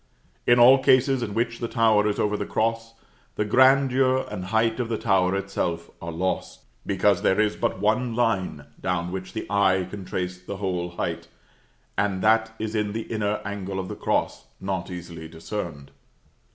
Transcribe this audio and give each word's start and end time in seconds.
In 0.47 0.57
all 0.57 0.79
cases 0.83 1.21
in 1.21 1.35
which 1.35 1.59
the 1.59 1.67
tower 1.67 2.07
is 2.07 2.17
over 2.17 2.35
the 2.35 2.43
cross, 2.47 2.95
the 3.35 3.45
grandeur 3.45 4.25
and 4.31 4.45
height 4.45 4.79
of 4.79 4.89
the 4.89 4.97
tower 4.97 5.35
itself 5.35 5.91
are 6.01 6.11
lost, 6.11 6.61
because 6.87 7.21
there 7.21 7.39
is 7.39 7.55
but 7.55 7.77
one 7.79 8.15
line 8.15 8.65
down 8.81 9.11
which 9.11 9.33
the 9.33 9.45
eye 9.47 9.85
can 9.87 10.03
trace 10.03 10.41
the 10.41 10.57
whole 10.57 10.89
height, 10.89 11.27
and 11.99 12.23
that 12.23 12.55
is 12.57 12.73
in 12.73 12.93
the 12.93 13.11
inner 13.13 13.41
angle 13.45 13.79
of 13.79 13.89
the 13.89 13.95
cross, 13.95 14.45
not 14.59 14.89
easily 14.89 15.27
discerned. 15.27 15.91